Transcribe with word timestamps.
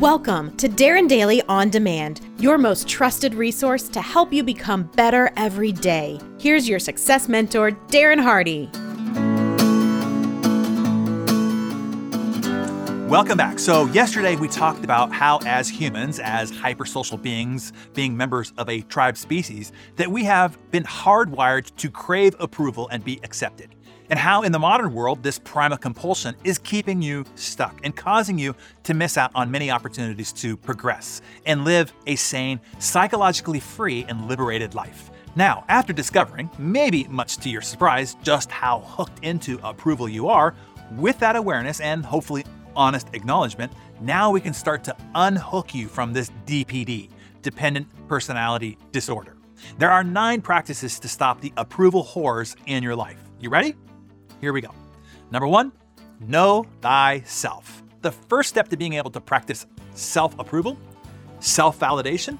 Welcome 0.00 0.56
to 0.56 0.66
Darren 0.66 1.08
Daily 1.08 1.42
On 1.42 1.68
Demand, 1.68 2.22
your 2.38 2.56
most 2.56 2.88
trusted 2.88 3.34
resource 3.34 3.86
to 3.90 4.00
help 4.00 4.32
you 4.32 4.42
become 4.42 4.84
better 4.96 5.30
every 5.36 5.72
day. 5.72 6.18
Here's 6.38 6.66
your 6.66 6.78
success 6.78 7.28
mentor, 7.28 7.72
Darren 7.88 8.18
Hardy. 8.18 8.70
Welcome 13.10 13.36
back. 13.36 13.58
So, 13.58 13.84
yesterday 13.88 14.36
we 14.36 14.48
talked 14.48 14.84
about 14.84 15.12
how, 15.12 15.38
as 15.44 15.68
humans, 15.68 16.18
as 16.18 16.50
hypersocial 16.50 17.20
beings, 17.20 17.74
being 17.92 18.16
members 18.16 18.54
of 18.56 18.70
a 18.70 18.80
tribe 18.80 19.18
species, 19.18 19.70
that 19.96 20.10
we 20.10 20.24
have 20.24 20.56
been 20.70 20.84
hardwired 20.84 21.76
to 21.76 21.90
crave 21.90 22.34
approval 22.40 22.88
and 22.88 23.04
be 23.04 23.20
accepted. 23.22 23.74
And 24.10 24.18
how, 24.18 24.42
in 24.42 24.50
the 24.50 24.58
modern 24.58 24.92
world, 24.92 25.22
this 25.22 25.38
primal 25.38 25.78
compulsion 25.78 26.34
is 26.42 26.58
keeping 26.58 27.00
you 27.00 27.24
stuck 27.36 27.80
and 27.84 27.94
causing 27.94 28.38
you 28.38 28.56
to 28.82 28.92
miss 28.92 29.16
out 29.16 29.30
on 29.36 29.52
many 29.52 29.70
opportunities 29.70 30.32
to 30.32 30.56
progress 30.56 31.22
and 31.46 31.64
live 31.64 31.92
a 32.08 32.16
sane, 32.16 32.60
psychologically 32.80 33.60
free, 33.60 34.04
and 34.08 34.26
liberated 34.26 34.74
life. 34.74 35.12
Now, 35.36 35.64
after 35.68 35.92
discovering, 35.92 36.50
maybe 36.58 37.04
much 37.04 37.36
to 37.38 37.48
your 37.48 37.62
surprise, 37.62 38.16
just 38.24 38.50
how 38.50 38.80
hooked 38.80 39.24
into 39.24 39.60
approval 39.62 40.08
you 40.08 40.28
are, 40.28 40.56
with 40.96 41.20
that 41.20 41.36
awareness 41.36 41.78
and 41.78 42.04
hopefully 42.04 42.44
honest 42.74 43.06
acknowledgement, 43.12 43.72
now 44.00 44.28
we 44.32 44.40
can 44.40 44.52
start 44.52 44.82
to 44.84 44.96
unhook 45.14 45.72
you 45.72 45.86
from 45.86 46.12
this 46.12 46.32
DPD, 46.46 47.10
dependent 47.42 47.86
personality 48.08 48.76
disorder. 48.90 49.36
There 49.78 49.90
are 49.90 50.02
nine 50.02 50.40
practices 50.40 50.98
to 50.98 51.08
stop 51.08 51.40
the 51.40 51.52
approval 51.56 52.02
whores 52.02 52.56
in 52.66 52.82
your 52.82 52.96
life. 52.96 53.22
You 53.38 53.50
ready? 53.50 53.76
Here 54.40 54.52
we 54.52 54.60
go. 54.60 54.74
Number 55.30 55.46
one, 55.46 55.72
know 56.20 56.66
thyself. 56.80 57.82
The 58.02 58.12
first 58.12 58.48
step 58.48 58.68
to 58.68 58.76
being 58.76 58.94
able 58.94 59.10
to 59.10 59.20
practice 59.20 59.66
self 59.94 60.38
approval, 60.38 60.78
self 61.40 61.78
validation, 61.78 62.38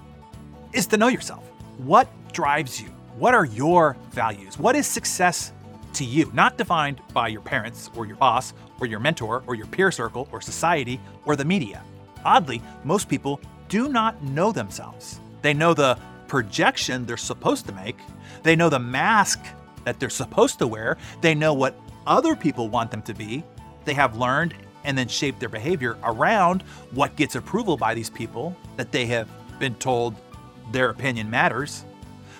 is 0.72 0.86
to 0.86 0.96
know 0.96 1.08
yourself. 1.08 1.44
What 1.78 2.08
drives 2.32 2.80
you? 2.80 2.88
What 3.18 3.34
are 3.34 3.44
your 3.44 3.96
values? 4.12 4.58
What 4.58 4.76
is 4.76 4.86
success 4.86 5.52
to 5.94 6.04
you, 6.04 6.30
not 6.34 6.56
defined 6.56 7.00
by 7.12 7.28
your 7.28 7.40
parents 7.40 7.90
or 7.96 8.06
your 8.06 8.16
boss 8.16 8.52
or 8.80 8.86
your 8.86 9.00
mentor 9.00 9.42
or 9.46 9.54
your 9.54 9.66
peer 9.66 9.90
circle 9.90 10.28
or 10.32 10.40
society 10.40 11.00
or 11.24 11.36
the 11.36 11.44
media. 11.44 11.82
Oddly, 12.24 12.62
most 12.84 13.08
people 13.08 13.40
do 13.68 13.88
not 13.88 14.22
know 14.22 14.52
themselves. 14.52 15.20
They 15.42 15.54
know 15.54 15.74
the 15.74 15.98
projection 16.28 17.06
they're 17.06 17.16
supposed 17.16 17.66
to 17.66 17.72
make, 17.72 17.96
they 18.42 18.54
know 18.54 18.68
the 18.68 18.78
mask 18.78 19.40
that 19.84 19.98
they're 19.98 20.10
supposed 20.10 20.58
to 20.58 20.66
wear, 20.66 20.96
they 21.20 21.34
know 21.34 21.54
what 21.54 21.74
other 22.06 22.34
people 22.34 22.68
want 22.68 22.90
them 22.90 23.02
to 23.02 23.14
be. 23.14 23.44
They 23.84 23.94
have 23.94 24.16
learned 24.16 24.54
and 24.84 24.96
then 24.96 25.08
shaped 25.08 25.40
their 25.40 25.48
behavior 25.48 25.98
around 26.02 26.62
what 26.92 27.16
gets 27.16 27.34
approval 27.34 27.76
by 27.76 27.94
these 27.94 28.10
people 28.10 28.56
that 28.76 28.92
they 28.92 29.06
have 29.06 29.28
been 29.58 29.74
told 29.74 30.16
their 30.72 30.90
opinion 30.90 31.28
matters. 31.28 31.84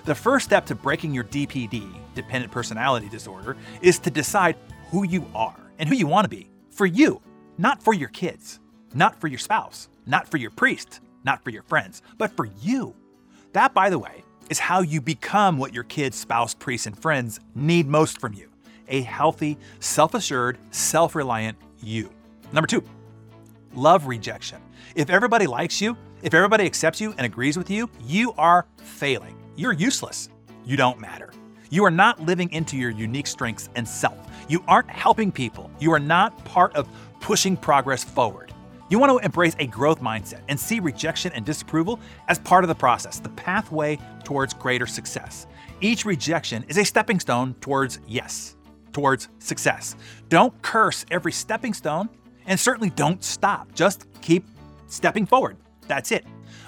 The 0.05 0.15
first 0.15 0.47
step 0.47 0.67
to 0.67 0.75
breaking 0.75 1.13
your 1.13 1.25
DPD, 1.25 1.87
dependent 2.15 2.53
personality 2.53 3.09
disorder, 3.09 3.57
is 3.83 3.99
to 4.01 4.11
decide 4.11 4.57
who 4.91 5.05
you 5.05 5.27
are 5.35 5.57
and 5.79 5.89
who 5.89 5.95
you 5.95 6.07
want 6.07 6.25
to 6.25 6.29
be 6.31 6.49
for 6.71 6.87
you, 6.87 7.21
not 7.59 7.83
for 7.83 7.93
your 7.93 8.09
kids, 8.09 8.61
not 8.95 9.21
for 9.21 9.29
your 9.29 9.39
spouse, 9.39 9.89
not 10.07 10.29
for 10.29 10.39
your 10.39 10.51
priest, 10.51 11.01
not 11.25 11.45
for 11.45 11.51
your 11.51 11.63
friends, 11.65 12.03
but 12.17 12.35
for 12.35 12.49
you. 12.63 12.95
That, 13.53 13.75
by 13.75 13.91
the 13.91 13.99
way, 13.99 14.25
is 14.49 14.59
how 14.59 14.81
you 14.81 15.01
become 15.01 15.59
what 15.59 15.75
your 15.75 15.85
kids, 15.85 16.17
spouse, 16.17 16.55
priests, 16.55 16.87
and 16.87 16.99
friends 16.99 17.39
need 17.55 17.87
most 17.87 18.19
from 18.19 18.33
you 18.33 18.50
a 18.91 19.03
healthy, 19.03 19.57
self 19.79 20.15
assured, 20.15 20.59
self 20.71 21.15
reliant 21.15 21.57
you. 21.83 22.11
Number 22.53 22.67
two, 22.67 22.85
love 23.75 24.07
rejection. 24.07 24.61
If 24.95 25.09
everybody 25.09 25.47
likes 25.47 25.81
you, 25.81 25.97
if 26.23 26.35
everybody 26.35 26.67
accepts 26.67 27.01
you 27.01 27.15
and 27.17 27.25
agrees 27.25 27.57
with 27.57 27.71
you, 27.71 27.89
you 28.05 28.33
are 28.37 28.67
failing. 28.77 29.37
You're 29.57 29.73
useless. 29.73 30.29
You 30.65 30.77
don't 30.77 31.01
matter. 31.01 31.33
You 31.71 31.85
are 31.85 31.91
not 31.91 32.21
living 32.21 32.51
into 32.53 32.77
your 32.77 32.91
unique 32.91 33.27
strengths 33.27 33.69
and 33.77 33.87
self. 33.89 34.19
You 34.49 34.63
aren't 34.67 34.91
helping 34.91 35.31
people. 35.31 35.71
You 35.79 35.93
are 35.93 36.01
not 36.01 36.45
part 36.45 36.75
of 36.75 36.89
pushing 37.21 37.57
progress 37.57 38.03
forward. 38.03 38.53
You 38.89 38.99
want 38.99 39.13
to 39.13 39.25
embrace 39.25 39.55
a 39.61 39.69
growth 39.69 40.01
mindset 40.01 40.41
and 40.49 40.59
see 40.59 40.81
rejection 40.81 41.31
and 41.33 41.47
disapproval 41.47 42.01
as 42.27 42.41
part 42.41 42.65
of 42.65 42.69
the 42.69 42.75
process, 42.75 43.21
the 43.21 43.29
pathway 43.31 43.99
towards 44.25 44.53
greater 44.53 44.87
success. 44.87 45.47
Each 45.81 46.05
rejection 46.05 46.65
is 46.67 46.77
a 46.77 46.85
stepping 46.85 47.21
stone 47.21 47.55
towards 47.61 48.01
yes, 48.09 48.57
towards 48.93 49.29
success. 49.39 49.97
Don't 50.29 50.61
curse 50.63 51.05
every 51.11 51.33
stepping 51.33 51.75
stone, 51.75 52.09
and 52.47 52.59
certainly 52.59 52.91
don't 52.91 53.23
stop. 53.23 53.73
Just 53.75 54.07
keep 54.21 54.45
stepping 54.87 55.27
forward. 55.27 55.57
That's 55.87 56.13
it. 56.13 56.25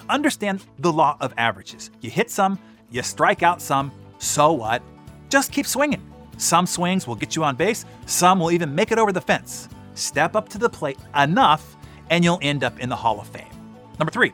Understand 0.09 0.65
the 0.79 0.91
law 0.91 1.17
of 1.19 1.33
averages. 1.37 1.91
You 2.01 2.09
hit 2.09 2.29
some, 2.29 2.59
you 2.89 3.01
strike 3.01 3.43
out 3.43 3.61
some, 3.61 3.91
so 4.17 4.51
what? 4.53 4.81
Just 5.29 5.51
keep 5.51 5.65
swinging. 5.65 6.01
Some 6.37 6.65
swings 6.65 7.07
will 7.07 7.15
get 7.15 7.35
you 7.35 7.43
on 7.43 7.55
base, 7.55 7.85
some 8.05 8.39
will 8.39 8.51
even 8.51 8.73
make 8.73 8.91
it 8.91 8.97
over 8.97 9.11
the 9.11 9.21
fence. 9.21 9.69
Step 9.93 10.35
up 10.35 10.49
to 10.49 10.57
the 10.57 10.69
plate 10.69 10.97
enough, 11.15 11.75
and 12.09 12.23
you'll 12.23 12.39
end 12.41 12.63
up 12.63 12.79
in 12.79 12.89
the 12.89 12.95
Hall 12.95 13.19
of 13.19 13.27
Fame. 13.27 13.47
Number 13.99 14.11
three, 14.11 14.33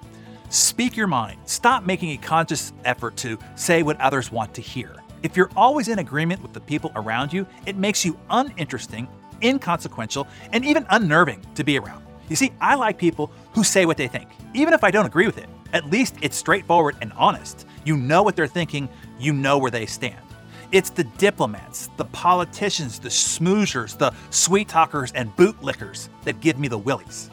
speak 0.50 0.96
your 0.96 1.08
mind. 1.08 1.40
Stop 1.46 1.86
making 1.86 2.12
a 2.12 2.18
conscious 2.18 2.74
effort 2.86 3.18
to 3.18 3.38
say 3.56 3.84
what 3.84 4.00
others 4.00 4.32
want 4.32 4.54
to 4.56 4.62
hear. 4.62 4.96
If 5.22 5.36
you're 5.36 5.50
always 5.56 5.90
in 5.90 6.00
agreement 6.00 6.42
with 6.42 6.54
the 6.54 6.62
people 6.62 6.92
around 6.96 7.34
you, 7.34 7.46
it 7.66 7.76
makes 7.76 8.06
you 8.06 8.18
uninteresting, 8.30 9.08
inconsequential, 9.44 10.28
and 10.54 10.64
even 10.64 10.86
unnerving 10.90 11.46
to 11.56 11.64
be 11.64 11.78
around. 11.78 12.06
You 12.30 12.36
see, 12.36 12.54
I 12.62 12.76
like 12.76 12.98
people 12.98 13.32
who 13.54 13.64
say 13.64 13.86
what 13.86 13.98
they 13.98 14.08
think, 14.08 14.30
even 14.54 14.74
if 14.74 14.84
I 14.84 14.92
don't 14.92 15.06
agree 15.06 15.26
with 15.26 15.38
it. 15.38 15.50
At 15.74 15.90
least 15.90 16.16
it's 16.22 16.38
straightforward 16.38 16.96
and 17.02 17.12
honest. 17.14 17.68
You 17.84 17.98
know 17.98 18.24
what 18.24 18.36
they're 18.36 18.48
thinking, 18.48 18.88
you 19.20 19.34
know 19.34 19.58
where 19.58 19.72
they 19.72 19.86
stand. 19.86 20.24
It's 20.72 20.92
the 20.92 21.04
diplomats, 21.04 21.90
the 21.98 22.06
politicians, 22.06 23.00
the 23.00 23.10
smoozers, 23.10 23.98
the 23.98 24.14
sweet 24.30 24.68
talkers, 24.68 25.12
and 25.14 25.36
bootlickers 25.36 26.10
that 26.24 26.40
give 26.40 26.60
me 26.60 26.68
the 26.68 26.78
willies. 26.78 27.30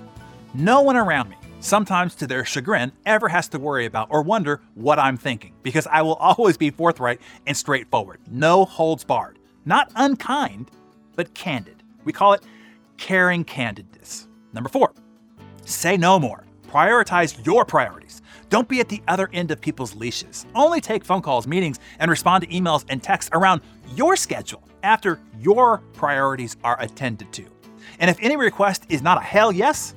No 0.55 0.81
one 0.81 0.97
around 0.97 1.29
me, 1.29 1.37
sometimes 1.61 2.15
to 2.17 2.27
their 2.27 2.45
chagrin, 2.45 2.93
ever 3.05 3.29
has 3.29 3.49
to 3.49 3.59
worry 3.59 3.87
about 3.87 4.09
or 4.11 4.23
wonder 4.23 4.61
what 4.75 4.99
I'm 4.99 5.17
thinking, 5.17 5.53
because 5.63 5.87
I 5.87 6.03
will 6.03 6.15
always 6.21 6.57
be 6.57 6.71
forthright 6.71 7.21
and 7.47 7.57
straightforward. 7.57 8.21
No 8.31 8.65
holds 8.65 9.05
barred. 9.05 9.39
Not 9.65 9.91
unkind, 9.97 10.71
but 11.17 11.35
candid. 11.35 11.83
We 12.05 12.13
call 12.13 12.35
it 12.35 12.43
caring 12.97 13.45
candidness. 13.45 14.27
Number 14.53 14.69
four, 14.69 14.93
say 15.65 15.97
no 15.97 16.19
more. 16.19 16.45
Prioritize 16.69 17.45
your 17.45 17.65
priorities. 17.65 18.23
Don't 18.49 18.69
be 18.69 18.81
at 18.81 18.89
the 18.89 19.03
other 19.09 19.29
end 19.33 19.51
of 19.51 19.61
people's 19.61 19.95
leashes. 19.97 20.47
Only 20.55 20.81
take 20.81 21.05
phone 21.05 21.23
calls, 21.23 21.47
meetings, 21.47 21.79
and 21.99 22.11
respond 22.11 22.45
to 22.45 22.51
emails 22.51 22.85
and 22.89 23.03
texts 23.03 23.31
around 23.33 23.61
your 23.97 24.15
schedule 24.15 24.63
after 24.83 25.19
your 25.41 25.79
priorities 25.95 26.57
are 26.63 26.81
attended 26.81 27.33
to. 27.33 27.45
And 27.99 28.11
if 28.11 28.19
any 28.21 28.37
request 28.37 28.85
is 28.89 29.03
not 29.03 29.19
a 29.19 29.25
hell 29.25 29.51
yes 29.51 29.95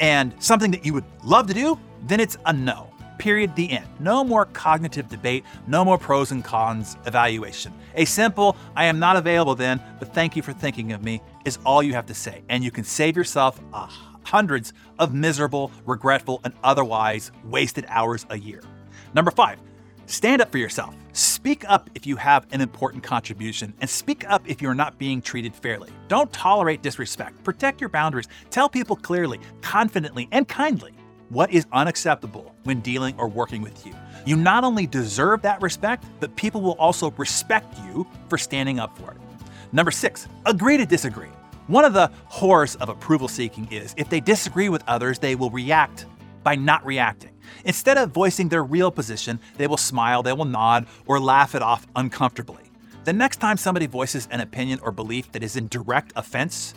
and 0.00 0.34
something 0.38 0.70
that 0.70 0.84
you 0.84 0.94
would 0.94 1.04
love 1.24 1.46
to 1.48 1.54
do, 1.54 1.78
then 2.02 2.20
it's 2.20 2.36
a 2.46 2.52
no. 2.52 2.88
Period. 3.18 3.54
The 3.54 3.70
end. 3.70 3.86
No 4.00 4.24
more 4.24 4.46
cognitive 4.46 5.08
debate, 5.08 5.44
no 5.68 5.84
more 5.84 5.96
pros 5.96 6.32
and 6.32 6.42
cons 6.42 6.96
evaluation. 7.06 7.72
A 7.94 8.04
simple, 8.04 8.56
I 8.74 8.86
am 8.86 8.98
not 8.98 9.16
available 9.16 9.54
then, 9.54 9.80
but 10.00 10.12
thank 10.12 10.34
you 10.34 10.42
for 10.42 10.52
thinking 10.52 10.92
of 10.92 11.04
me, 11.04 11.22
is 11.44 11.58
all 11.64 11.82
you 11.82 11.92
have 11.92 12.06
to 12.06 12.14
say. 12.14 12.42
And 12.48 12.64
you 12.64 12.72
can 12.72 12.82
save 12.82 13.16
yourself 13.16 13.60
a 13.72 13.88
hundreds 14.24 14.72
of 14.98 15.14
miserable, 15.14 15.70
regretful, 15.84 16.40
and 16.44 16.54
otherwise 16.64 17.30
wasted 17.44 17.84
hours 17.88 18.26
a 18.30 18.38
year. 18.38 18.62
Number 19.14 19.30
five, 19.30 19.58
stand 20.06 20.42
up 20.42 20.50
for 20.50 20.58
yourself. 20.58 20.94
Speak 21.42 21.64
up 21.66 21.90
if 21.96 22.06
you 22.06 22.14
have 22.14 22.46
an 22.52 22.60
important 22.60 23.02
contribution, 23.02 23.74
and 23.80 23.90
speak 23.90 24.24
up 24.30 24.48
if 24.48 24.62
you're 24.62 24.76
not 24.76 24.96
being 24.96 25.20
treated 25.20 25.56
fairly. 25.56 25.90
Don't 26.06 26.32
tolerate 26.32 26.82
disrespect. 26.82 27.42
Protect 27.42 27.80
your 27.80 27.90
boundaries. 27.90 28.28
Tell 28.50 28.68
people 28.68 28.94
clearly, 28.94 29.40
confidently, 29.60 30.28
and 30.30 30.46
kindly 30.46 30.92
what 31.30 31.50
is 31.50 31.66
unacceptable 31.72 32.54
when 32.62 32.80
dealing 32.80 33.16
or 33.18 33.26
working 33.26 33.60
with 33.60 33.84
you. 33.84 33.92
You 34.24 34.36
not 34.36 34.62
only 34.62 34.86
deserve 34.86 35.42
that 35.42 35.60
respect, 35.60 36.04
but 36.20 36.36
people 36.36 36.60
will 36.60 36.76
also 36.78 37.10
respect 37.18 37.76
you 37.86 38.06
for 38.28 38.38
standing 38.38 38.78
up 38.78 38.96
for 38.96 39.10
it. 39.10 39.16
Number 39.72 39.90
six, 39.90 40.28
agree 40.46 40.76
to 40.76 40.86
disagree. 40.86 41.30
One 41.66 41.84
of 41.84 41.92
the 41.92 42.12
horrors 42.26 42.76
of 42.76 42.88
approval 42.88 43.26
seeking 43.26 43.66
is 43.72 43.96
if 43.96 44.08
they 44.08 44.20
disagree 44.20 44.68
with 44.68 44.84
others, 44.86 45.18
they 45.18 45.34
will 45.34 45.50
react 45.50 46.06
by 46.42 46.54
not 46.54 46.84
reacting. 46.84 47.30
Instead 47.64 47.98
of 47.98 48.10
voicing 48.10 48.48
their 48.48 48.64
real 48.64 48.90
position, 48.90 49.38
they 49.56 49.66
will 49.66 49.76
smile, 49.76 50.22
they 50.22 50.32
will 50.32 50.44
nod, 50.44 50.86
or 51.06 51.20
laugh 51.20 51.54
it 51.54 51.62
off 51.62 51.86
uncomfortably. 51.96 52.64
The 53.04 53.12
next 53.12 53.38
time 53.38 53.56
somebody 53.56 53.86
voices 53.86 54.28
an 54.30 54.40
opinion 54.40 54.78
or 54.82 54.92
belief 54.92 55.32
that 55.32 55.42
is 55.42 55.56
in 55.56 55.68
direct 55.68 56.12
offense 56.16 56.74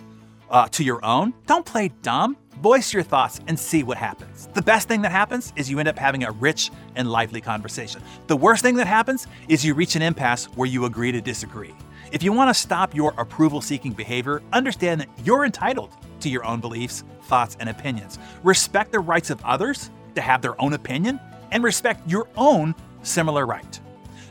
uh, 0.49 0.67
to 0.69 0.83
your 0.83 1.03
own, 1.05 1.33
don't 1.45 1.65
play 1.65 1.91
dumb. 2.01 2.37
Voice 2.61 2.93
your 2.93 3.03
thoughts 3.03 3.41
and 3.47 3.59
see 3.59 3.83
what 3.83 3.97
happens. 3.97 4.47
The 4.53 4.61
best 4.61 4.87
thing 4.87 5.01
that 5.01 5.11
happens 5.11 5.51
is 5.55 5.69
you 5.69 5.77
end 5.77 5.89
up 5.89 5.99
having 5.99 6.23
a 6.23 6.31
rich 6.31 6.71
and 6.95 7.11
lively 7.11 7.41
conversation. 7.41 8.01
The 8.27 8.37
worst 8.37 8.63
thing 8.63 8.75
that 8.75 8.87
happens 8.87 9.27
is 9.49 9.65
you 9.65 9.73
reach 9.73 9.95
an 9.95 10.01
impasse 10.01 10.45
where 10.55 10.67
you 10.67 10.85
agree 10.85 11.11
to 11.11 11.21
disagree. 11.21 11.75
If 12.11 12.23
you 12.23 12.31
want 12.31 12.49
to 12.49 12.53
stop 12.53 12.95
your 12.95 13.13
approval 13.17 13.59
seeking 13.61 13.91
behavior, 13.91 14.41
understand 14.53 15.01
that 15.01 15.09
you're 15.23 15.45
entitled 15.45 15.91
to 16.25 16.29
your 16.29 16.43
own 16.43 16.59
beliefs, 16.59 17.03
thoughts, 17.23 17.55
and 17.59 17.69
opinions. 17.69 18.19
Respect 18.43 18.91
the 18.91 18.99
rights 18.99 19.29
of 19.29 19.43
others 19.45 19.91
to 20.15 20.21
have 20.21 20.41
their 20.41 20.59
own 20.59 20.73
opinion, 20.73 21.19
and 21.51 21.63
respect 21.63 22.09
your 22.09 22.27
own 22.35 22.73
similar 23.03 23.45
right. 23.45 23.79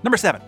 Number 0.02 0.16
seven, 0.16 0.42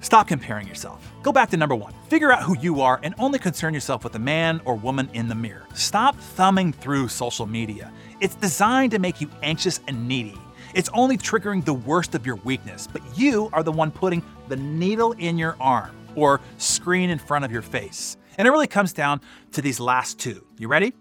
stop 0.00 0.28
comparing 0.28 0.66
yourself. 0.66 1.06
Go 1.22 1.30
back 1.30 1.50
to 1.50 1.56
number 1.56 1.74
one. 1.74 1.92
Figure 2.08 2.32
out 2.32 2.42
who 2.42 2.56
you 2.58 2.80
are 2.80 2.98
and 3.02 3.14
only 3.18 3.38
concern 3.38 3.74
yourself 3.74 4.02
with 4.02 4.14
the 4.14 4.18
man 4.18 4.60
or 4.64 4.74
woman 4.74 5.10
in 5.12 5.28
the 5.28 5.34
mirror. 5.34 5.66
Stop 5.74 6.16
thumbing 6.16 6.72
through 6.72 7.08
social 7.08 7.46
media. 7.46 7.92
It's 8.20 8.34
designed 8.34 8.92
to 8.92 8.98
make 8.98 9.20
you 9.20 9.28
anxious 9.42 9.80
and 9.88 10.08
needy. 10.08 10.38
It's 10.74 10.88
only 10.94 11.18
triggering 11.18 11.64
the 11.64 11.74
worst 11.74 12.14
of 12.14 12.24
your 12.24 12.36
weakness, 12.36 12.88
but 12.90 13.02
you 13.16 13.50
are 13.52 13.62
the 13.62 13.72
one 13.72 13.90
putting 13.90 14.22
the 14.48 14.56
needle 14.56 15.12
in 15.12 15.36
your 15.36 15.56
arm 15.60 15.94
or 16.14 16.40
screen 16.56 17.10
in 17.10 17.18
front 17.18 17.44
of 17.44 17.52
your 17.52 17.62
face. 17.62 18.16
And 18.38 18.48
it 18.48 18.50
really 18.50 18.66
comes 18.66 18.92
down 18.92 19.20
to 19.52 19.62
these 19.62 19.80
last 19.80 20.18
two. 20.18 20.46
You 20.58 20.68
ready? 20.68 20.92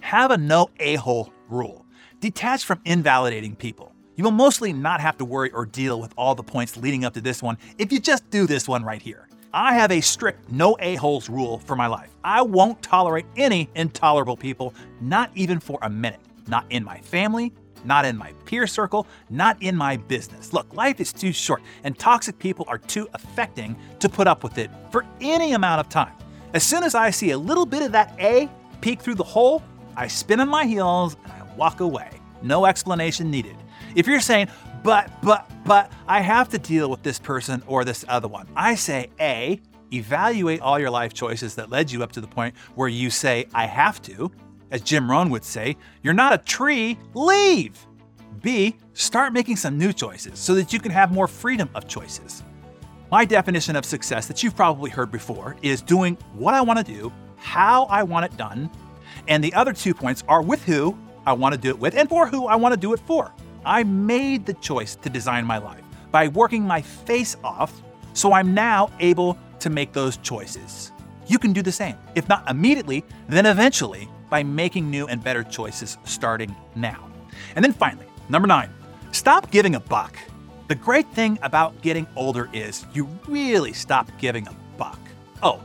Have 0.00 0.30
a 0.30 0.36
no 0.36 0.70
a 0.80 0.96
hole 0.96 1.32
rule. 1.48 1.86
Detach 2.20 2.64
from 2.64 2.80
invalidating 2.84 3.56
people. 3.56 3.92
You 4.16 4.24
will 4.24 4.30
mostly 4.30 4.72
not 4.72 5.00
have 5.00 5.18
to 5.18 5.24
worry 5.24 5.50
or 5.50 5.66
deal 5.66 6.00
with 6.00 6.14
all 6.16 6.34
the 6.34 6.42
points 6.42 6.76
leading 6.76 7.04
up 7.04 7.12
to 7.14 7.20
this 7.20 7.42
one 7.42 7.58
if 7.76 7.92
you 7.92 8.00
just 8.00 8.28
do 8.30 8.46
this 8.46 8.66
one 8.66 8.84
right 8.84 9.02
here. 9.02 9.28
I 9.52 9.74
have 9.74 9.90
a 9.90 10.00
strict 10.00 10.50
no 10.50 10.76
a-holes 10.80 11.28
rule 11.28 11.58
for 11.58 11.76
my 11.76 11.86
life. 11.86 12.10
I 12.24 12.42
won't 12.42 12.82
tolerate 12.82 13.26
any 13.36 13.70
intolerable 13.74 14.36
people, 14.36 14.74
not 15.00 15.30
even 15.34 15.60
for 15.60 15.78
a 15.82 15.90
minute. 15.90 16.20
Not 16.46 16.66
in 16.70 16.84
my 16.84 16.98
family, 17.00 17.52
not 17.84 18.04
in 18.04 18.16
my 18.16 18.32
peer 18.44 18.66
circle, 18.66 19.06
not 19.30 19.60
in 19.62 19.76
my 19.76 19.96
business. 19.96 20.52
Look, 20.52 20.74
life 20.74 21.00
is 21.00 21.12
too 21.12 21.32
short, 21.32 21.62
and 21.84 21.98
toxic 21.98 22.38
people 22.38 22.66
are 22.68 22.78
too 22.78 23.08
affecting 23.14 23.76
to 23.98 24.08
put 24.08 24.26
up 24.26 24.42
with 24.42 24.58
it 24.58 24.70
for 24.90 25.04
any 25.20 25.52
amount 25.52 25.80
of 25.80 25.88
time. 25.88 26.12
As 26.54 26.62
soon 26.62 26.84
as 26.84 26.94
I 26.94 27.10
see 27.10 27.30
a 27.30 27.38
little 27.38 27.66
bit 27.66 27.82
of 27.82 27.92
that 27.92 28.14
A 28.18 28.48
peek 28.80 29.00
through 29.00 29.16
the 29.16 29.24
hole, 29.24 29.62
I 29.96 30.06
spin 30.06 30.40
on 30.40 30.48
my 30.48 30.64
heels 30.64 31.16
and 31.24 31.32
I 31.32 31.42
walk 31.56 31.80
away. 31.80 32.10
No 32.42 32.66
explanation 32.66 33.30
needed. 33.30 33.56
If 33.94 34.06
you're 34.06 34.20
saying, 34.20 34.48
but, 34.82 35.10
but, 35.22 35.50
but, 35.64 35.90
I 36.06 36.20
have 36.20 36.48
to 36.50 36.58
deal 36.58 36.88
with 36.90 37.02
this 37.02 37.18
person 37.18 37.62
or 37.66 37.84
this 37.84 38.04
other 38.08 38.28
one, 38.28 38.46
I 38.54 38.74
say 38.74 39.10
A, 39.18 39.60
evaluate 39.92 40.60
all 40.60 40.78
your 40.78 40.90
life 40.90 41.12
choices 41.12 41.54
that 41.56 41.70
led 41.70 41.90
you 41.90 42.02
up 42.02 42.12
to 42.12 42.20
the 42.20 42.26
point 42.28 42.54
where 42.74 42.88
you 42.88 43.10
say, 43.10 43.46
I 43.52 43.66
have 43.66 44.00
to. 44.02 44.30
As 44.70 44.82
Jim 44.82 45.10
Rohn 45.10 45.30
would 45.30 45.44
say, 45.44 45.76
you're 46.02 46.14
not 46.14 46.32
a 46.32 46.38
tree, 46.38 46.98
leave. 47.14 47.86
B, 48.42 48.76
start 48.92 49.32
making 49.32 49.56
some 49.56 49.78
new 49.78 49.92
choices 49.92 50.38
so 50.38 50.54
that 50.54 50.72
you 50.72 50.78
can 50.78 50.92
have 50.92 51.10
more 51.10 51.26
freedom 51.26 51.68
of 51.74 51.88
choices. 51.88 52.42
My 53.08 53.24
definition 53.24 53.76
of 53.76 53.84
success 53.84 54.26
that 54.26 54.42
you've 54.42 54.56
probably 54.56 54.90
heard 54.90 55.12
before 55.12 55.56
is 55.62 55.80
doing 55.80 56.18
what 56.34 56.54
I 56.54 56.60
want 56.60 56.84
to 56.84 56.92
do, 56.92 57.12
how 57.36 57.84
I 57.84 58.02
want 58.02 58.24
it 58.24 58.36
done, 58.36 58.68
and 59.28 59.44
the 59.44 59.54
other 59.54 59.72
two 59.72 59.94
points 59.94 60.24
are 60.26 60.42
with 60.42 60.64
who 60.64 60.98
I 61.24 61.32
want 61.32 61.54
to 61.54 61.60
do 61.60 61.68
it 61.68 61.78
with 61.78 61.94
and 61.94 62.08
for 62.08 62.26
who 62.26 62.48
I 62.48 62.56
want 62.56 62.74
to 62.74 62.80
do 62.80 62.92
it 62.94 63.00
for. 63.06 63.32
I 63.64 63.84
made 63.84 64.44
the 64.44 64.54
choice 64.54 64.96
to 64.96 65.08
design 65.08 65.44
my 65.44 65.58
life 65.58 65.84
by 66.10 66.26
working 66.26 66.64
my 66.64 66.82
face 66.82 67.36
off, 67.44 67.80
so 68.12 68.32
I'm 68.32 68.54
now 68.54 68.90
able 68.98 69.38
to 69.60 69.70
make 69.70 69.92
those 69.92 70.16
choices. 70.16 70.90
You 71.28 71.38
can 71.38 71.52
do 71.52 71.62
the 71.62 71.70
same. 71.70 71.96
If 72.16 72.28
not 72.28 72.50
immediately, 72.50 73.04
then 73.28 73.46
eventually 73.46 74.08
by 74.30 74.42
making 74.42 74.90
new 74.90 75.06
and 75.06 75.22
better 75.22 75.44
choices 75.44 75.96
starting 76.02 76.54
now. 76.74 77.08
And 77.54 77.64
then 77.64 77.72
finally, 77.72 78.06
number 78.28 78.48
nine, 78.48 78.70
stop 79.12 79.52
giving 79.52 79.76
a 79.76 79.80
buck. 79.80 80.18
The 80.68 80.74
great 80.74 81.06
thing 81.12 81.38
about 81.42 81.80
getting 81.80 82.08
older 82.16 82.50
is 82.52 82.86
you 82.92 83.08
really 83.28 83.72
stop 83.72 84.10
giving 84.18 84.48
a 84.48 84.54
buck. 84.76 84.98
Oh, 85.40 85.62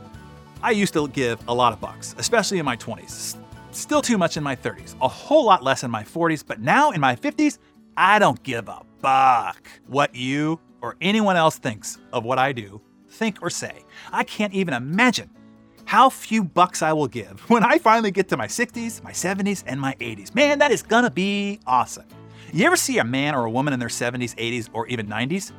I 0.62 0.70
used 0.70 0.94
to 0.94 1.08
give 1.08 1.40
a 1.48 1.54
lot 1.54 1.72
of 1.72 1.80
bucks, 1.80 2.14
especially 2.18 2.60
in 2.60 2.64
my 2.64 2.76
20s. 2.76 3.36
Still 3.72 4.00
too 4.00 4.16
much 4.16 4.36
in 4.36 4.44
my 4.44 4.54
30s, 4.54 4.94
a 5.00 5.08
whole 5.08 5.44
lot 5.44 5.64
less 5.64 5.82
in 5.82 5.90
my 5.90 6.04
40s, 6.04 6.44
but 6.46 6.60
now 6.60 6.92
in 6.92 7.00
my 7.00 7.16
50s, 7.16 7.58
I 7.96 8.20
don't 8.20 8.40
give 8.44 8.68
a 8.68 8.82
buck 9.00 9.68
what 9.88 10.14
you 10.14 10.60
or 10.80 10.96
anyone 11.00 11.36
else 11.36 11.58
thinks 11.58 11.98
of 12.12 12.22
what 12.22 12.38
I 12.38 12.52
do, 12.52 12.80
think, 13.08 13.42
or 13.42 13.50
say. 13.50 13.82
I 14.12 14.22
can't 14.22 14.54
even 14.54 14.72
imagine 14.72 15.30
how 15.84 16.10
few 16.10 16.44
bucks 16.44 16.80
I 16.80 16.92
will 16.92 17.08
give 17.08 17.40
when 17.50 17.64
I 17.64 17.78
finally 17.78 18.12
get 18.12 18.28
to 18.28 18.36
my 18.36 18.46
60s, 18.46 19.02
my 19.02 19.10
70s, 19.10 19.64
and 19.66 19.80
my 19.80 19.94
80s. 19.94 20.32
Man, 20.32 20.60
that 20.60 20.70
is 20.70 20.80
gonna 20.80 21.10
be 21.10 21.58
awesome. 21.66 22.06
You 22.54 22.66
ever 22.66 22.76
see 22.76 22.98
a 22.98 23.04
man 23.04 23.34
or 23.34 23.46
a 23.46 23.50
woman 23.50 23.72
in 23.72 23.80
their 23.80 23.88
70s, 23.88 24.34
80s, 24.36 24.68
or 24.74 24.86
even 24.88 25.06
90s? 25.06 25.52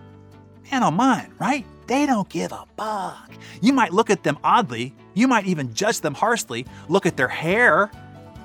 Man, 0.71 0.83
oh 0.83 0.91
mine, 0.91 1.33
right? 1.39 1.65
They 1.87 2.05
don't 2.05 2.29
give 2.29 2.51
a 2.51 2.65
buck. 2.75 3.31
You 3.61 3.73
might 3.73 3.91
look 3.91 4.11
at 4.11 4.21
them 4.21 4.37
oddly. 4.43 4.93
You 5.15 5.27
might 5.27 5.47
even 5.47 5.73
judge 5.73 6.01
them 6.01 6.13
harshly. 6.13 6.67
Look 6.89 7.07
at 7.07 7.17
their 7.17 7.27
hair, 7.27 7.89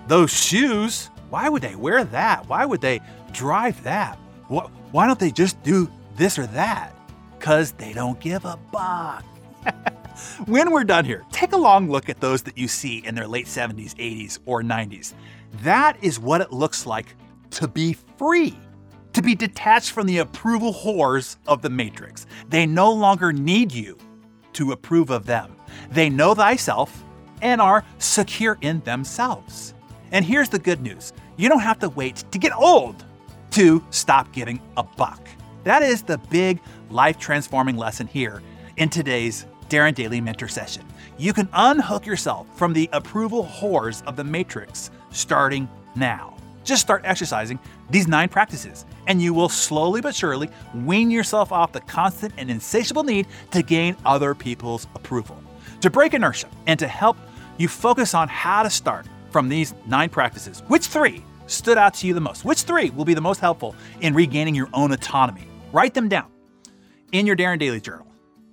those 0.07 0.33
shoes. 0.33 1.11
Why 1.29 1.51
would 1.51 1.61
they 1.61 1.77
wear 1.77 2.05
that? 2.05 2.49
Why 2.49 2.65
would 2.65 2.81
they 2.81 3.03
drive 3.33 3.83
that? 3.85 4.17
Why 4.49 5.07
don't 5.07 5.19
they 5.19 5.31
just 5.31 5.63
do 5.63 5.91
this 6.17 6.39
or 6.39 6.47
that? 6.47 6.97
Because 7.39 7.73
they 7.73 7.93
don't 7.93 8.19
give 8.19 8.47
a 8.47 8.59
buck. 8.73 9.27
when 10.47 10.71
we're 10.71 10.85
done 10.85 11.05
here, 11.05 11.23
take 11.33 11.53
a 11.53 11.57
long 11.59 11.91
look 11.91 12.09
at 12.09 12.21
those 12.21 12.43
that 12.45 12.57
you 12.57 12.67
see 12.67 13.05
in 13.05 13.15
their 13.15 13.29
late 13.29 13.47
70s, 13.47 13.95
80s, 13.97 14.39
or 14.47 14.63
90s. 14.63 15.13
That 15.65 16.03
is 16.03 16.19
what 16.19 16.41
it 16.41 16.51
looks 16.51 16.87
like 16.87 17.15
to 17.59 17.67
be 17.67 17.97
free, 18.17 18.57
to 19.13 19.21
be 19.21 19.35
detached 19.35 19.91
from 19.91 20.07
the 20.07 20.19
approval 20.19 20.73
whores 20.73 21.39
of 21.49 21.61
the 21.61 21.69
Matrix. 21.69 22.25
They 22.49 22.67
no 22.67 22.93
longer 22.93 23.33
need 23.33 23.73
you 23.73 23.99
to 24.53 24.71
approve 24.71 25.11
of 25.11 25.27
them. 25.27 25.57
They 25.91 26.09
know 26.09 26.35
thyself 26.35 27.03
and 27.43 27.61
are 27.61 27.85
secure 27.99 28.59
in 28.61 28.79
themselves. 28.83 29.75
And 30.13 30.25
here's 30.25 30.49
the 30.49 30.61
good 30.61 30.81
news 30.81 31.13
you 31.37 31.49
don't 31.49 31.59
have 31.59 31.81
to 31.81 31.89
wait 31.89 32.23
to 32.31 32.39
get 32.39 32.57
old 32.57 33.05
to 33.51 33.85
stop 33.91 34.33
giving 34.33 34.61
a 34.77 34.85
buck. 34.85 35.29
That 35.65 35.83
is 35.83 36.03
the 36.03 36.19
big 36.31 36.61
life 36.91 37.19
transforming 37.19 37.77
lesson 37.77 38.07
here 38.07 38.41
in 38.77 38.89
today's 38.89 39.47
Darren 39.69 39.97
Daily 39.97 40.21
Mentor 40.21 40.47
Session. 40.47 40.85
You 41.19 41.33
can 41.33 41.49
unhook 41.53 42.07
yourself 42.07 42.47
from 42.57 42.73
the 42.73 42.89
approval 42.93 43.45
whores 43.45 44.07
of 44.07 44.15
the 44.15 44.23
Matrix 44.23 44.93
starting 45.11 45.69
now. 45.97 46.38
Just 46.69 46.83
start 46.83 47.01
exercising 47.05 47.59
these 47.89 48.07
nine 48.07 48.29
practices, 48.29 48.85
and 49.07 49.23
you 49.23 49.33
will 49.33 49.49
slowly 49.49 50.03
but 50.03 50.15
surely 50.15 50.51
wean 50.75 51.11
yourself 51.11 51.51
off 51.51 51.73
the 51.73 51.81
constant 51.81 52.35
and 52.37 52.51
insatiable 52.51 53.05
need 53.05 53.27
to 53.53 53.63
gain 53.63 53.97
other 54.05 54.35
people's 54.35 54.87
approval. 54.95 55.43
To 55.81 55.89
break 55.89 56.13
inertia 56.13 56.49
and 56.67 56.79
to 56.79 56.87
help 56.87 57.17
you 57.57 57.69
focus 57.69 58.13
on 58.13 58.29
how 58.29 58.63
to 58.63 58.69
start 58.69 59.07
from 59.31 59.49
these 59.49 59.73
nine 59.87 60.11
practices, 60.11 60.63
which 60.69 60.89
three 60.89 61.25
stood 61.47 61.79
out 61.79 61.95
to 61.95 62.07
you 62.07 62.13
the 62.13 62.21
most? 62.21 62.45
Which 62.45 62.65
three 62.65 62.91
will 62.91 63.07
be 63.07 63.15
the 63.15 63.23
most 63.23 63.41
helpful 63.41 63.75
in 64.03 64.13
regaining 64.13 64.55
your 64.55 64.69
own 64.75 64.93
autonomy? 64.93 65.49
Write 65.73 65.95
them 65.95 66.11
down 66.11 66.31
in 67.13 67.27
your 67.27 67.37
Darren 67.37 67.59
Daily 67.59 67.81
Journal 67.81 68.09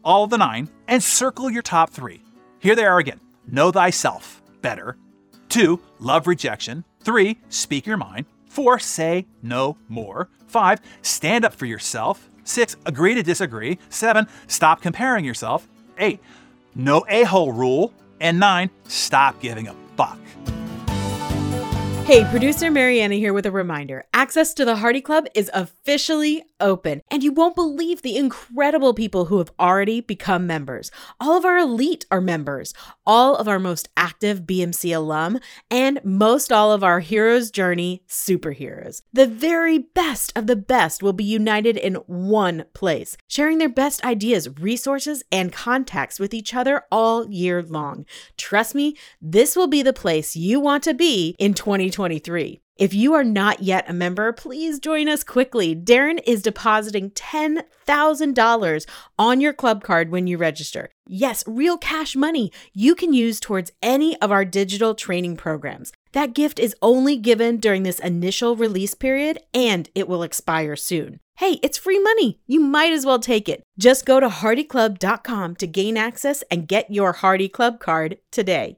all 0.05 0.27
the 0.27 0.37
nine, 0.37 0.69
and 0.87 1.03
circle 1.03 1.49
your 1.49 1.63
top 1.63 1.89
three. 1.89 2.21
Here 2.59 2.75
they 2.75 2.85
are 2.85 2.99
again 2.99 3.19
Know 3.47 3.71
thyself 3.71 4.41
better. 4.61 4.97
Two, 5.49 5.81
love 5.99 6.27
rejection. 6.27 6.85
Three, 7.05 7.37
speak 7.49 7.85
your 7.85 7.97
mind. 7.97 8.25
Four, 8.49 8.79
say 8.79 9.27
no 9.43 9.77
more. 9.87 10.27
Five, 10.47 10.79
stand 11.03 11.45
up 11.45 11.53
for 11.53 11.67
yourself. 11.67 12.29
Six, 12.43 12.75
agree 12.85 13.13
to 13.13 13.21
disagree. 13.21 13.77
Seven, 13.89 14.27
stop 14.47 14.81
comparing 14.81 15.23
yourself. 15.23 15.67
Eight, 15.99 16.19
no 16.73 17.05
a 17.07 17.23
hole 17.23 17.53
rule. 17.53 17.93
And 18.19 18.39
nine, 18.39 18.71
stop 18.87 19.39
giving 19.39 19.65
fuck. 19.65 19.84
Hey, 22.05 22.23
producer 22.25 22.69
Mariana 22.69 23.15
here 23.15 23.33
with 23.33 23.47
a 23.47 23.51
reminder. 23.51 24.05
Access 24.13 24.53
to 24.53 24.63
the 24.63 24.75
Hardy 24.75 25.01
Club 25.01 25.25
is 25.33 25.49
officially 25.55 26.43
open, 26.59 27.01
and 27.09 27.23
you 27.23 27.31
won't 27.31 27.55
believe 27.55 28.03
the 28.03 28.15
incredible 28.15 28.93
people 28.93 29.25
who 29.25 29.39
have 29.39 29.51
already 29.59 30.01
become 30.01 30.45
members. 30.45 30.91
All 31.19 31.35
of 31.35 31.45
our 31.45 31.57
elite 31.57 32.05
are 32.11 32.21
members, 32.21 32.75
all 33.07 33.35
of 33.35 33.47
our 33.47 33.57
most 33.57 33.89
active 33.97 34.41
BMC 34.41 34.95
alum, 34.95 35.39
and 35.71 35.99
most 36.03 36.51
all 36.51 36.71
of 36.71 36.83
our 36.83 36.99
Heroes 36.99 37.49
Journey 37.49 38.03
superheroes. 38.07 39.01
The 39.11 39.25
very 39.25 39.79
best 39.79 40.31
of 40.35 40.45
the 40.45 40.55
best 40.55 41.01
will 41.01 41.11
be 41.11 41.23
united 41.23 41.75
in 41.75 41.95
one 42.05 42.65
place, 42.75 43.17
sharing 43.27 43.57
their 43.57 43.67
best 43.67 44.05
ideas, 44.05 44.47
resources, 44.59 45.23
and 45.31 45.51
contacts 45.51 46.19
with 46.19 46.35
each 46.35 46.53
other 46.53 46.83
all 46.91 47.27
year 47.31 47.63
long. 47.63 48.05
Trust 48.37 48.75
me, 48.75 48.95
this 49.19 49.55
will 49.55 49.67
be 49.67 49.81
the 49.81 49.91
place 49.91 50.35
you 50.35 50.59
want 50.59 50.83
to 50.83 50.93
be 50.93 51.35
in 51.39 51.55
2020. 51.55 51.94
2023. 51.95 52.61
If 52.77 52.93
you 52.93 53.13
are 53.13 53.23
not 53.23 53.63
yet 53.63 53.89
a 53.89 53.93
member, 53.93 54.33
please 54.33 54.79
join 54.79 55.07
us 55.07 55.23
quickly. 55.23 55.73
Darren 55.73 56.19
is 56.27 56.41
depositing 56.41 57.11
$10,000 57.11 58.85
on 59.17 59.39
your 59.39 59.53
club 59.53 59.81
card 59.81 60.09
when 60.11 60.27
you 60.27 60.37
register. 60.37 60.89
Yes, 61.07 61.45
real 61.47 61.77
cash 61.77 62.17
money 62.17 62.51
you 62.73 62.93
can 62.93 63.13
use 63.13 63.39
towards 63.39 63.71
any 63.81 64.19
of 64.21 64.29
our 64.29 64.43
digital 64.43 64.93
training 64.93 65.37
programs. 65.37 65.93
That 66.11 66.33
gift 66.33 66.59
is 66.59 66.75
only 66.81 67.15
given 67.15 67.57
during 67.57 67.83
this 67.83 67.99
initial 67.99 68.57
release 68.57 68.93
period 68.93 69.39
and 69.53 69.89
it 69.95 70.09
will 70.09 70.23
expire 70.23 70.75
soon. 70.75 71.21
Hey, 71.37 71.59
it's 71.63 71.77
free 71.77 71.99
money. 71.99 72.39
You 72.47 72.59
might 72.59 72.93
as 72.93 73.05
well 73.05 73.19
take 73.19 73.47
it. 73.47 73.63
Just 73.77 74.05
go 74.05 74.19
to 74.19 74.27
hardyclub.com 74.27 75.55
to 75.57 75.67
gain 75.67 75.97
access 75.97 76.43
and 76.49 76.67
get 76.67 76.91
your 76.91 77.11
Hardy 77.11 77.49
Club 77.49 77.79
card 77.79 78.17
today. 78.31 78.77